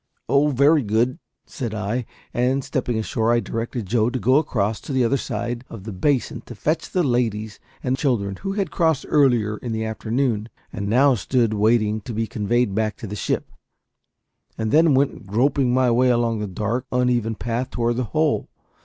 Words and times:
"Oh, 0.27 0.47
very 0.47 0.81
good," 0.81 1.19
said 1.45 1.75
I; 1.75 2.05
and, 2.33 2.63
stepping 2.63 2.97
ashore, 2.97 3.31
I 3.31 3.39
directed 3.39 3.85
Joe 3.85 4.09
to 4.09 4.17
go 4.17 4.37
across 4.37 4.81
to 4.81 4.91
the 4.91 5.03
other 5.05 5.15
side 5.15 5.63
of 5.69 5.83
the 5.83 5.91
basin 5.91 6.41
to 6.47 6.55
fetch 6.55 6.89
the 6.89 7.03
ladies 7.03 7.59
and 7.83 7.95
children, 7.95 8.35
who 8.37 8.53
had 8.53 8.71
crossed 8.71 9.05
earlier 9.07 9.57
in 9.57 9.73
the 9.73 9.85
afternoon, 9.85 10.49
and 10.73 10.87
now 10.87 11.13
stood 11.13 11.53
waiting 11.53 12.01
to 12.01 12.13
be 12.15 12.25
conveyed 12.25 12.73
back 12.73 12.97
to 12.97 13.05
the 13.05 13.15
ship, 13.15 13.51
and 14.57 14.71
then 14.71 14.95
went 14.95 15.27
groping 15.27 15.71
my 15.71 15.91
way 15.91 16.09
along 16.09 16.39
the 16.39 16.47
dark, 16.47 16.87
uneven 16.91 17.35
path 17.35 17.69
toward 17.69 17.97
the 17.97 18.05
hole. 18.05 18.49